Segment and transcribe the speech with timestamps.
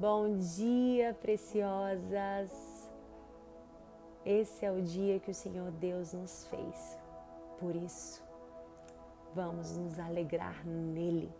[0.00, 2.52] Bom dia, preciosas.
[4.24, 6.96] Esse é o dia que o Senhor Deus nos fez.
[7.58, 8.22] Por isso,
[9.34, 11.32] vamos nos alegrar nele.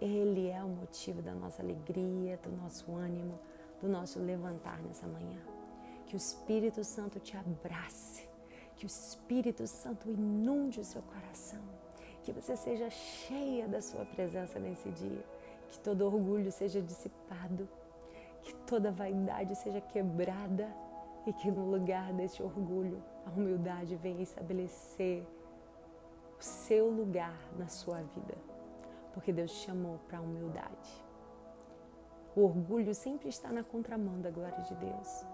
[0.00, 3.38] Ele é o motivo da nossa alegria, do nosso ânimo,
[3.80, 5.38] do nosso levantar nessa manhã.
[6.06, 8.28] Que o Espírito Santo te abrace,
[8.74, 11.62] que o Espírito Santo inunde o seu coração,
[12.24, 15.24] que você seja cheia da sua presença nesse dia,
[15.70, 17.68] que todo orgulho seja dissipado
[18.44, 20.68] que toda vaidade seja quebrada
[21.26, 25.26] e que no lugar deste orgulho, a humildade venha estabelecer
[26.38, 28.36] o seu lugar na sua vida.
[29.12, 31.04] Porque Deus te chamou para a humildade.
[32.36, 35.24] O orgulho sempre está na contramão da glória de Deus.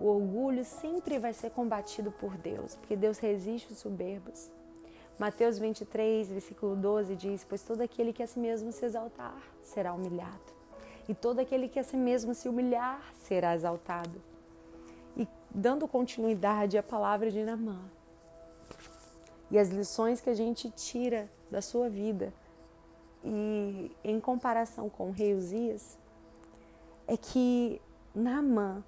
[0.00, 4.50] O orgulho sempre vai ser combatido por Deus, porque Deus resiste os soberbos.
[5.18, 9.92] Mateus 23, versículo 12 diz: Pois todo aquele que a si mesmo se exaltar será
[9.92, 10.59] humilhado
[11.10, 14.22] e todo aquele que a si mesmo se humilhar será exaltado.
[15.16, 17.80] E dando continuidade à palavra de Namã
[19.50, 22.32] e as lições que a gente tira da sua vida
[23.24, 25.98] e em comparação com o rei Uzias,
[27.08, 27.82] é que
[28.14, 28.84] Naamã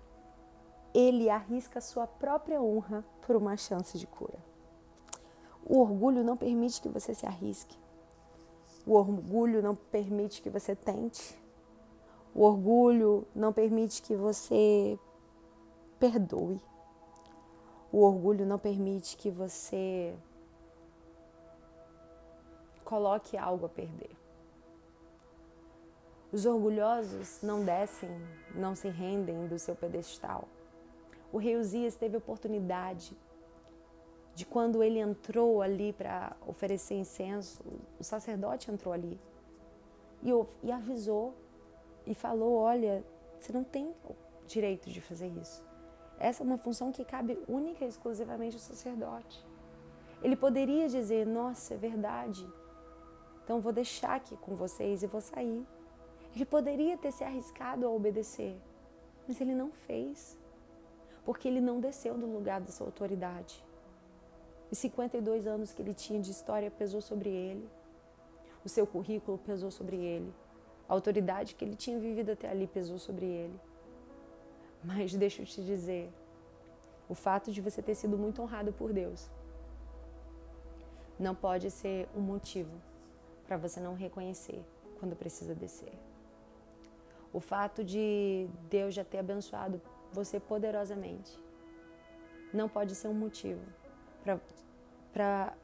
[0.95, 4.39] ele arrisca sua própria honra por uma chance de cura.
[5.67, 7.77] O orgulho não permite que você se arrisque.
[8.87, 11.42] O orgulho não permite que você tente.
[12.35, 14.99] O orgulho não permite que você
[15.99, 16.61] perdoe.
[17.93, 20.15] O orgulho não permite que você
[22.85, 24.17] coloque algo a perder.
[26.33, 28.11] Os orgulhosos não descem,
[28.55, 30.49] não se rendem do seu pedestal.
[31.31, 33.15] O rei Uzias teve oportunidade
[34.35, 37.63] de quando ele entrou ali para oferecer incenso,
[38.01, 39.21] o sacerdote entrou ali
[40.23, 40.31] e,
[40.63, 41.35] e avisou
[42.07, 43.05] e falou: Olha,
[43.39, 43.95] você não tem
[44.47, 45.65] direito de fazer isso.
[46.19, 49.45] Essa é uma função que cabe única e exclusivamente ao sacerdote.
[50.23, 52.47] Ele poderia dizer: Nossa, é verdade,
[53.45, 55.67] então vou deixar aqui com vocês e vou sair.
[56.35, 58.57] Ele poderia ter se arriscado a obedecer,
[59.27, 60.39] mas ele não fez,
[61.25, 63.63] porque ele não desceu do lugar da sua autoridade.
[64.71, 67.69] Os 52 anos que ele tinha de história pesou sobre ele,
[68.65, 70.33] o seu currículo pesou sobre ele,
[70.93, 73.59] a autoridade que ele tinha vivido até ali pesou sobre ele.
[74.85, 76.13] Mas deixa eu te dizer,
[77.09, 79.31] o fato de você ter sido muito honrado por Deus
[81.19, 82.79] não pode ser um motivo
[83.47, 84.63] para você não reconhecer
[85.01, 85.95] quando precisa descer.
[87.33, 89.81] O fato de Deus já ter abençoado
[90.13, 91.33] você poderosamente
[92.53, 93.65] não pode ser um motivo
[95.11, 95.55] para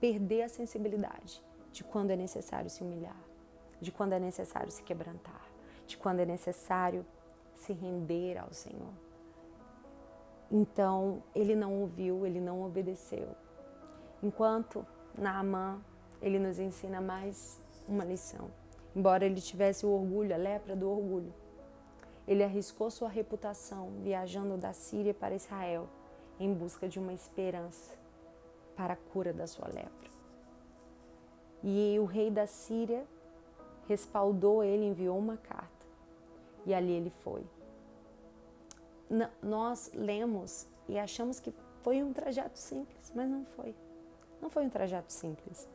[0.00, 1.40] perder a sensibilidade
[1.70, 3.25] de quando é necessário se humilhar
[3.80, 5.42] de quando é necessário se quebrantar,
[5.86, 7.04] de quando é necessário
[7.54, 8.92] se render ao Senhor.
[10.50, 13.28] Então, ele não ouviu, ele não obedeceu.
[14.22, 14.86] Enquanto
[15.16, 15.80] Naamã,
[16.22, 18.50] ele nos ensina mais uma lição.
[18.94, 21.32] Embora ele tivesse o orgulho, a lepra do orgulho,
[22.26, 25.88] ele arriscou sua reputação viajando da Síria para Israel
[26.38, 27.94] em busca de uma esperança
[28.74, 30.10] para a cura da sua lepra.
[31.62, 33.06] E o rei da Síria
[33.88, 35.86] respaldou ele, enviou uma carta.
[36.64, 37.44] E ali ele foi.
[39.08, 41.52] N nós lemos e achamos que
[41.82, 43.74] foi um trajeto simples, mas não foi.
[44.40, 45.66] Não foi um trajeto simples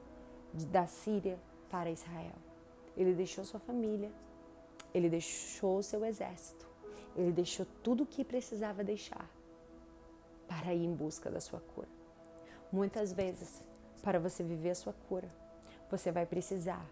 [0.53, 1.39] da Síria
[1.69, 2.35] para Israel.
[2.97, 4.11] Ele deixou sua família,
[4.93, 6.67] ele deixou seu exército,
[7.15, 9.29] ele deixou tudo o que precisava deixar
[10.47, 11.87] para ir em busca da sua cura.
[12.71, 13.63] Muitas vezes,
[14.03, 15.29] para você viver a sua cura,
[15.89, 16.85] você vai precisar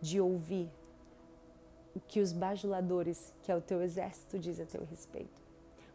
[0.00, 0.70] de ouvir
[1.94, 5.40] o que os bajuladores, que é o teu exército, diz a teu respeito.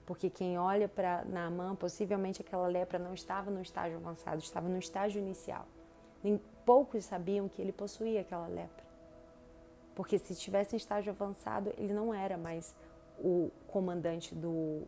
[0.06, 4.78] Porque quem olha para Naamã, possivelmente aquela lepra não estava no estágio avançado, estava no
[4.78, 5.66] estágio inicial.
[6.23, 8.84] Nem poucos sabiam que ele possuía aquela lepra.
[9.95, 12.75] Porque se estivesse em estágio avançado, ele não era mais
[13.19, 14.81] o comandante do,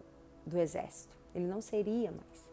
[0.46, 1.16] do exército.
[1.36, 2.50] Ele não seria mais.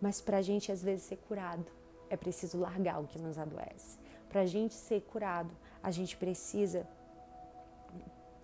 [0.00, 1.66] Mas para a gente, às vezes, ser curado,
[2.08, 3.98] é preciso largar o que nos adoece.
[4.28, 5.50] Para a gente ser curado,
[5.82, 6.86] a gente precisa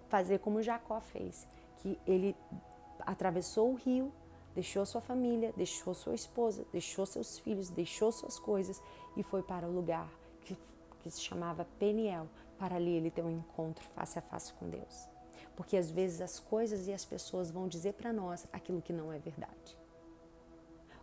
[0.08, 1.46] fazer como Jacó fez,
[1.76, 2.35] que ele
[3.00, 4.12] atravessou o rio,
[4.55, 8.82] deixou sua família, deixou sua esposa, deixou seus filhos, deixou suas coisas
[9.17, 10.56] e foi para o lugar que,
[11.00, 12.26] que se chamava Peniel,
[12.58, 15.08] para ali ele ter um encontro face a face com Deus.
[15.55, 19.12] Porque às vezes as coisas e as pessoas vão dizer para nós aquilo que não
[19.12, 19.79] é verdade.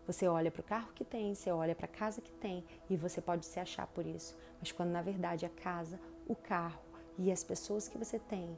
[0.06, 2.96] Você olha para o carro que tem, você olha para a casa que tem e
[2.96, 4.38] você pode se achar por isso.
[4.60, 6.82] Mas quando na verdade a casa, o carro
[7.18, 8.58] e as pessoas que você tem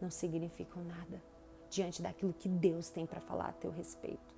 [0.00, 1.22] não significam nada
[1.70, 4.34] diante daquilo que Deus tem para falar a teu respeito.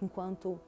[0.00, 0.60] Enquanto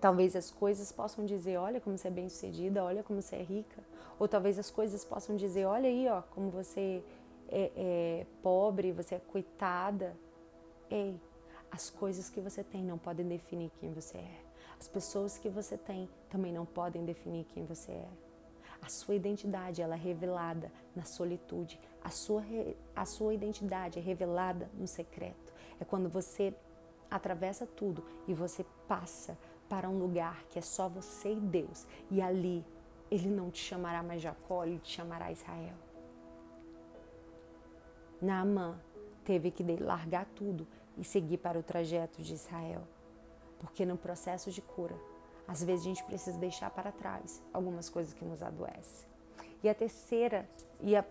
[0.00, 3.82] talvez as coisas possam dizer, olha como você é bem-sucedida, olha como você é rica,
[4.18, 7.02] ou talvez as coisas possam dizer, olha aí, ó, como você
[7.48, 10.16] é, é pobre, você é coitada.
[10.90, 11.20] Ei,
[11.70, 14.40] as coisas que você tem não podem definir quem você é.
[14.78, 18.08] As pessoas que você tem também não podem definir quem você é.
[18.82, 21.80] A sua identidade ela é revelada na solitude.
[22.02, 22.42] A sua,
[22.94, 25.52] a sua identidade é revelada no secreto.
[25.80, 26.52] É quando você
[27.08, 29.38] atravessa tudo e você passa
[29.68, 31.86] para um lugar que é só você e Deus.
[32.10, 32.64] E ali
[33.10, 35.76] ele não te chamará mais Jacó, ele te chamará Israel.
[38.20, 38.78] Naamã
[39.24, 42.82] teve que largar tudo e seguir para o trajeto de Israel.
[43.58, 44.96] Porque no processo de cura,
[45.46, 49.08] às vezes a gente precisa deixar para trás algumas coisas que nos adoecem.
[49.62, 50.48] E a terceira
[50.80, 51.04] e a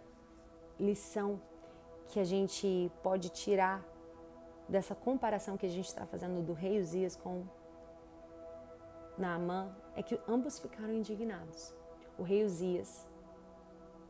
[0.80, 1.40] lição
[2.10, 3.84] que a gente pode tirar
[4.68, 7.44] dessa comparação que a gente está fazendo do rei Uzias com
[9.18, 11.74] Naamã é que ambos ficaram indignados.
[12.18, 13.08] O rei Uzias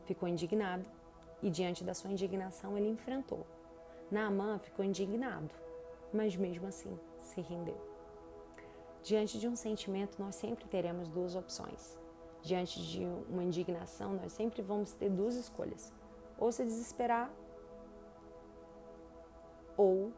[0.04, 0.84] ficou indignado
[1.42, 3.46] e diante da sua indignação ele enfrentou.
[4.10, 5.50] Naamã ficou indignado,
[6.12, 7.91] mas mesmo assim se rendeu.
[9.02, 11.98] Diante de um sentimento, nós sempre teremos duas opções.
[12.40, 15.92] Diante de uma indignação, nós sempre vamos ter duas escolhas:
[16.38, 17.30] ou se desesperar,
[19.76, 20.12] ou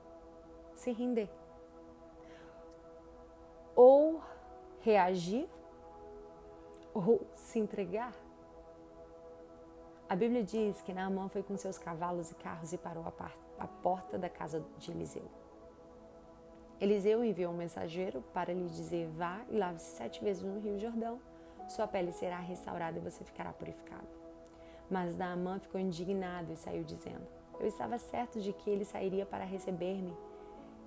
[0.74, 1.30] se render.
[3.74, 4.22] Ou
[4.80, 5.48] reagir,
[6.92, 8.14] ou se entregar.
[10.06, 13.04] A Bíblia diz que Naamã foi com seus cavalos e carros e parou
[13.58, 15.43] à porta da casa de Eliseu.
[16.84, 21.18] Eliseu enviou um mensageiro para lhe dizer: Vá e lave-se sete vezes no Rio Jordão,
[21.66, 24.06] sua pele será restaurada e você ficará purificado.
[24.90, 27.26] Mas Naamã ficou indignado e saiu dizendo:
[27.58, 30.14] Eu estava certo de que ele sairia para receber-me,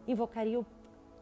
[0.08, 0.64] invocaria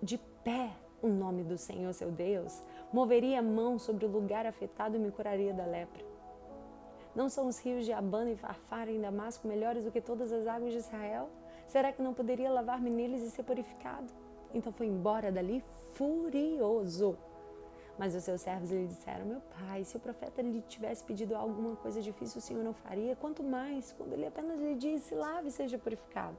[0.03, 2.61] de pé o nome do Senhor seu Deus,
[2.91, 6.03] moveria a mão sobre o lugar afetado e me curaria da lepra.
[7.15, 10.45] Não são os rios de Abana e Farfar em Damasco melhores do que todas as
[10.45, 11.29] águas de Israel?
[11.65, 14.24] Será que não poderia lavar-me neles e ser purificado?
[14.53, 15.63] Então foi embora dali
[15.93, 17.17] furioso.
[17.97, 21.75] Mas os seus servos lhe disseram: Meu pai, se o profeta lhe tivesse pedido alguma
[21.77, 23.15] coisa difícil, o senhor não faria.
[23.15, 26.37] Quanto mais quando ele apenas lhe disse: Lave e seja purificado.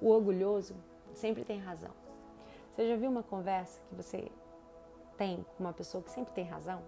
[0.00, 0.74] O orgulhoso
[1.14, 1.92] sempre tem razão.
[2.72, 4.30] Você já viu uma conversa que você
[5.16, 6.82] tem com uma pessoa que sempre tem razão?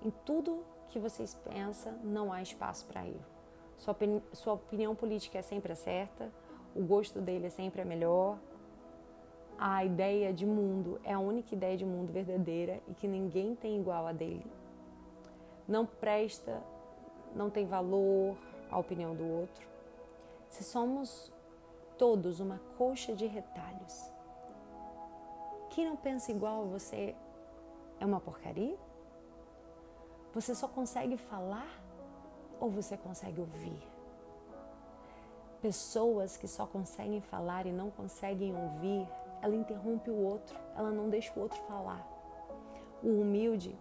[0.00, 3.24] Em tudo que vocês pensam, não há espaço para erro.
[3.76, 3.96] Sua,
[4.32, 6.30] sua opinião política é sempre a certa,
[6.74, 8.38] o gosto dele é sempre a melhor,
[9.58, 13.80] a ideia de mundo é a única ideia de mundo verdadeira e que ninguém tem
[13.80, 14.46] igual a dele.
[15.66, 16.62] Não presta,
[17.34, 18.36] não tem valor
[18.70, 19.66] a opinião do outro.
[20.48, 21.32] Se somos
[21.98, 24.12] todos uma coxa de retalhos,
[25.70, 27.14] quem não pensa igual a você
[28.00, 28.78] é uma porcaria?
[30.32, 31.68] Você só consegue falar
[32.60, 33.97] ou você consegue ouvir?
[35.60, 39.08] Pessoas que só conseguem falar e não conseguem ouvir
[39.40, 42.06] ela interrompe o outro, ela não deixa o outro falar.
[43.02, 43.76] O humilde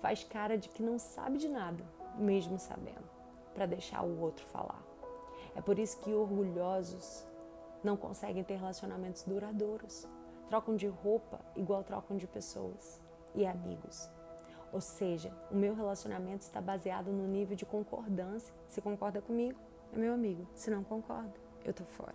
[0.00, 1.84] faz cara de que não sabe de nada,
[2.16, 3.08] mesmo sabendo,
[3.54, 4.82] para deixar o outro falar.
[5.54, 7.26] É por isso que orgulhosos
[7.82, 10.06] não conseguem ter relacionamentos duradouros.
[10.48, 13.00] Trocam de roupa igual trocam de pessoas
[13.34, 14.10] e amigos.
[14.72, 18.54] Ou seja, o meu relacionamento está baseado no nível de concordância.
[18.68, 19.58] Se concorda comigo,
[19.98, 20.46] meu amigo.
[20.54, 22.14] Se não concorda, eu tô fora.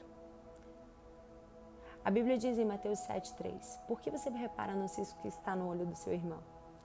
[2.04, 5.68] A Bíblia diz em Mateus 7,3: Por que você repara no cisco que está no
[5.68, 6.40] olho do seu irmão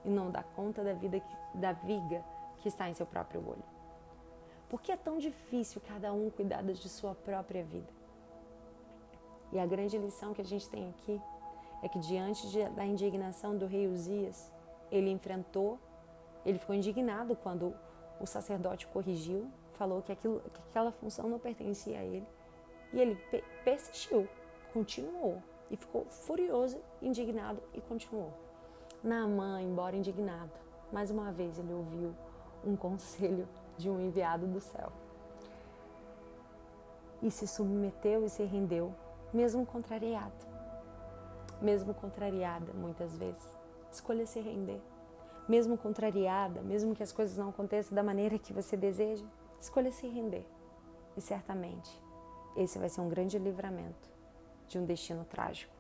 [0.05, 2.25] e não dá conta da, vida que, da viga
[2.59, 3.63] que está em seu próprio olho?
[4.69, 7.93] Por que é tão difícil cada um cuidar de sua própria vida?
[9.53, 11.21] E a grande lição que a gente tem aqui
[11.83, 14.51] é que diante de, da indignação do rei Uzias,
[14.91, 15.79] ele enfrentou,
[16.47, 17.75] ele ficou indignado quando
[18.21, 22.27] o sacerdote corrigiu, falou que, aquilo, que aquela função não pertencia a ele,
[22.93, 23.17] e ele
[23.65, 24.29] persistiu
[24.75, 28.31] continuou e ficou furioso, indignado e continuou.
[29.03, 30.51] Naamã, embora indignado,
[30.93, 32.15] mais uma vez ele ouviu
[32.63, 34.93] um conselho de um enviado do céu.
[37.23, 38.95] E se submeteu e se rendeu,
[39.33, 40.51] mesmo contrariado.
[41.61, 43.59] Mesmo contrariada, muitas vezes.
[43.91, 44.81] Escolha se render.
[45.49, 49.25] Mesmo contrariada, mesmo que as coisas não aconteçam da maneira que você deseja,
[49.61, 50.47] escolha se render.
[51.17, 51.91] E certamente,
[52.57, 54.09] esse vai ser um grande livramento
[54.69, 55.73] de um destino trágico.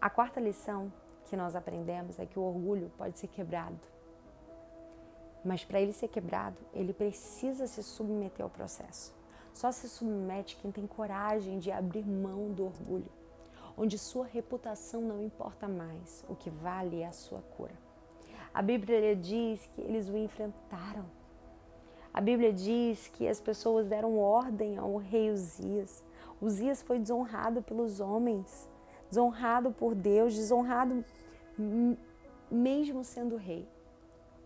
[0.00, 0.92] A quarta lição
[1.26, 3.78] que nós aprendemos é que o orgulho pode ser quebrado.
[5.44, 9.14] Mas para ele ser quebrado, ele precisa se submeter ao processo.
[9.52, 13.10] Só se submete quem tem coragem de abrir mão do orgulho,
[13.76, 17.74] onde sua reputação não importa mais, o que vale é a sua cura.
[18.54, 21.04] A Bíblia diz que eles o enfrentaram.
[22.12, 26.04] A Bíblia diz que as pessoas deram ordem ao rei Uzias.
[26.40, 28.68] Uzias foi desonrado pelos homens,
[29.08, 31.04] desonrado por Deus, desonrado
[32.50, 33.66] mesmo sendo rei.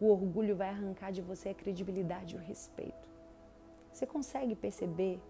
[0.01, 3.09] O orgulho vai arrancar de você a credibilidade e o respeito.
[3.93, 5.21] Você consegue perceber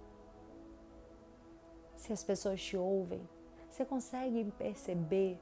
[1.97, 3.27] se as pessoas te ouvem?
[3.71, 5.39] Você consegue perceber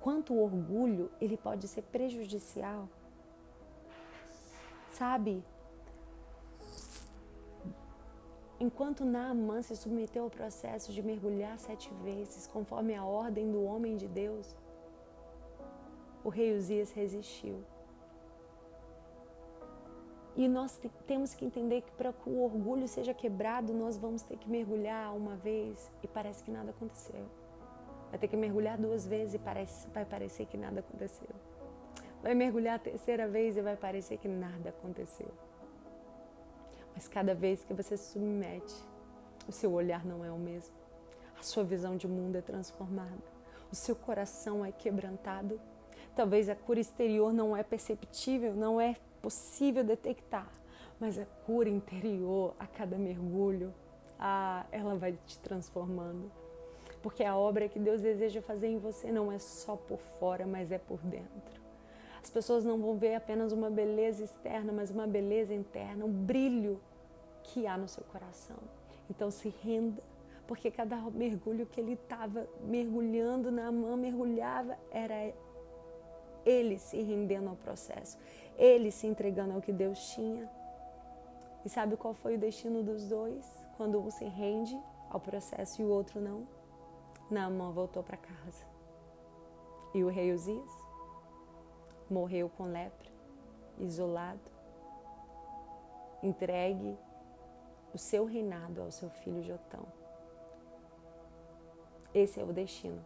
[0.00, 2.88] quanto o orgulho ele pode ser prejudicial.
[4.98, 5.44] Sabe?
[8.58, 13.96] Enquanto Naamã se submeteu ao processo de mergulhar sete vezes, conforme a ordem do homem
[13.96, 14.56] de Deus,
[16.24, 17.62] o rei Uzias resistiu.
[20.34, 24.36] E nós temos que entender que para que o orgulho seja quebrado, nós vamos ter
[24.36, 27.24] que mergulhar uma vez e parece que nada aconteceu.
[28.10, 31.36] Vai ter que mergulhar duas vezes e parece, vai parecer que nada aconteceu.
[32.28, 35.30] Vai mergulhar a terceira vez e vai parecer que nada aconteceu.
[36.94, 38.74] Mas cada vez que você se submete,
[39.48, 40.74] o seu olhar não é o mesmo.
[41.40, 43.16] A sua visão de mundo é transformada.
[43.72, 45.58] O seu coração é quebrantado.
[46.14, 50.52] Talvez a cura exterior não é perceptível, não é possível detectar,
[51.00, 53.72] mas a cura interior, a cada mergulho,
[54.18, 56.30] ah, ela vai te transformando.
[57.00, 60.70] Porque a obra que Deus deseja fazer em você não é só por fora, mas
[60.70, 61.67] é por dentro.
[62.22, 66.80] As pessoas não vão ver apenas uma beleza externa, mas uma beleza interna, um brilho
[67.42, 68.56] que há no seu coração.
[69.08, 70.02] Então se renda,
[70.46, 75.32] porque cada mergulho que ele estava mergulhando na mão, mergulhava, era
[76.44, 78.18] ele se rendendo ao processo,
[78.56, 80.48] ele se entregando ao que Deus tinha.
[81.64, 83.44] E sabe qual foi o destino dos dois?
[83.76, 84.76] Quando um se rende
[85.10, 86.46] ao processo e o outro não?
[87.30, 88.66] Naamã voltou para casa.
[89.94, 90.87] E o rei Uzias
[92.12, 93.10] morreu com lepra,
[93.78, 94.40] isolado,
[96.22, 96.98] entregue
[97.94, 99.86] o seu reinado ao seu filho Jotão.
[102.12, 103.04] Esse é o destino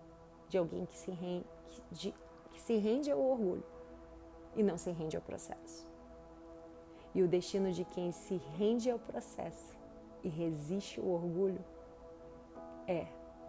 [0.49, 1.47] de alguém que se rende,
[1.91, 2.15] de,
[2.53, 3.65] que se rende ao orgulho
[4.55, 5.87] e não se rende ao processo.
[7.15, 9.75] E o destino de quem se rende ao processo
[10.23, 11.63] e resiste ao orgulho
[12.87, 13.07] é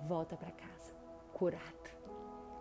[0.07, 0.93] volta para casa,
[1.33, 1.63] curado.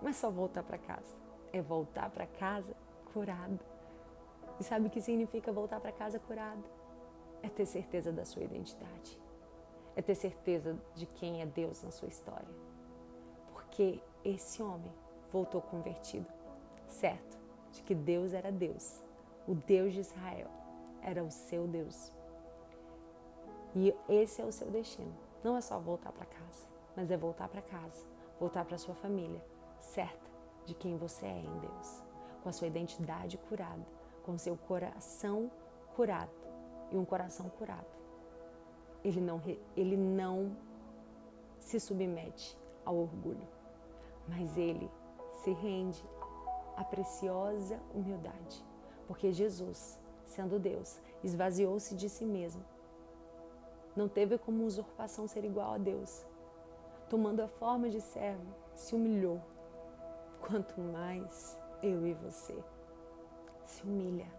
[0.01, 1.15] Não é só voltar para casa,
[1.53, 2.75] é voltar para casa
[3.13, 3.59] curado.
[4.61, 6.63] E sabe o que significa voltar para casa curado?
[7.43, 9.21] É ter certeza da sua identidade.
[9.97, 12.49] É ter certeza de quem é Deus na sua história.
[13.53, 14.93] Porque esse homem
[15.33, 16.27] voltou convertido,
[16.87, 17.39] certo?
[17.73, 19.03] De que Deus era Deus.
[19.47, 20.49] O Deus de Israel
[21.03, 22.13] era o seu Deus.
[23.75, 25.13] E esse é o seu destino.
[25.43, 28.05] Não é só voltar para casa mas é voltar para casa,
[28.39, 29.43] voltar para sua família,
[29.79, 30.31] certa
[30.65, 32.03] de quem você é em Deus,
[32.43, 33.87] com a sua identidade curada,
[34.25, 35.51] com seu coração
[35.95, 36.31] curado
[36.91, 37.87] e um coração curado.
[39.05, 39.41] Ele não,
[39.77, 40.57] ele não
[41.59, 43.47] se submete ao orgulho,
[44.29, 44.91] mas ele
[45.43, 46.05] se rende
[46.77, 48.65] à preciosa humildade,
[49.07, 52.65] porque Jesus, sendo Deus, esvaziou-se de si mesmo.
[53.95, 56.25] Não teve como usurpação ser igual a Deus,
[57.09, 59.41] tomando a forma de servo, se humilhou.
[60.41, 62.57] Quanto mais eu e você
[63.65, 64.31] se humilha,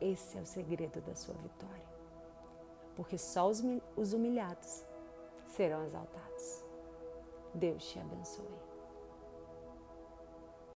[0.00, 1.94] esse é o segredo da sua vitória.
[2.96, 4.84] Porque só os humilhados
[5.46, 6.64] serão exaltados.
[7.54, 8.73] Deus te abençoe.